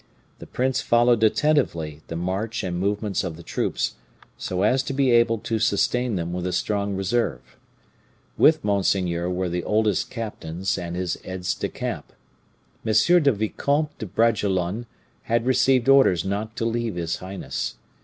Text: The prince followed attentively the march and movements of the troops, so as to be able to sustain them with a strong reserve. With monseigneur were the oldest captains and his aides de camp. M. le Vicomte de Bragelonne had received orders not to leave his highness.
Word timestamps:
The 0.39 0.47
prince 0.47 0.81
followed 0.81 1.21
attentively 1.21 2.01
the 2.07 2.15
march 2.15 2.63
and 2.63 2.79
movements 2.79 3.23
of 3.23 3.35
the 3.37 3.43
troops, 3.43 3.97
so 4.35 4.63
as 4.63 4.81
to 4.81 4.93
be 4.93 5.11
able 5.11 5.37
to 5.37 5.59
sustain 5.59 6.15
them 6.15 6.33
with 6.33 6.47
a 6.47 6.51
strong 6.51 6.95
reserve. 6.95 7.55
With 8.35 8.63
monseigneur 8.65 9.29
were 9.29 9.47
the 9.47 9.63
oldest 9.63 10.09
captains 10.09 10.75
and 10.75 10.95
his 10.95 11.17
aides 11.23 11.53
de 11.53 11.69
camp. 11.69 12.13
M. 12.83 12.95
le 13.23 13.31
Vicomte 13.31 13.95
de 13.99 14.07
Bragelonne 14.07 14.87
had 15.25 15.45
received 15.45 15.87
orders 15.87 16.25
not 16.25 16.55
to 16.55 16.65
leave 16.65 16.95
his 16.95 17.17
highness. 17.17 17.75